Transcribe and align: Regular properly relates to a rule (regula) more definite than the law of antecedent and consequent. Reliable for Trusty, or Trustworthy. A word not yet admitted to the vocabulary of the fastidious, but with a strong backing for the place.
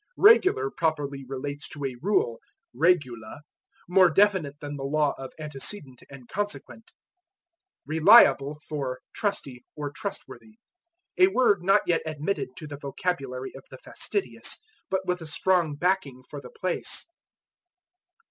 Regular 0.17 0.71
properly 0.71 1.23
relates 1.27 1.67
to 1.67 1.85
a 1.85 1.93
rule 2.01 2.39
(regula) 2.73 3.41
more 3.87 4.09
definite 4.09 4.59
than 4.59 4.75
the 4.75 4.83
law 4.83 5.13
of 5.15 5.31
antecedent 5.37 6.01
and 6.09 6.27
consequent. 6.27 6.89
Reliable 7.85 8.57
for 8.67 9.01
Trusty, 9.13 9.63
or 9.75 9.91
Trustworthy. 9.91 10.55
A 11.19 11.27
word 11.27 11.61
not 11.61 11.83
yet 11.87 12.01
admitted 12.03 12.55
to 12.57 12.65
the 12.65 12.77
vocabulary 12.81 13.53
of 13.55 13.65
the 13.69 13.77
fastidious, 13.77 14.57
but 14.89 15.05
with 15.05 15.21
a 15.21 15.27
strong 15.27 15.75
backing 15.75 16.23
for 16.27 16.41
the 16.41 16.49
place. 16.49 17.05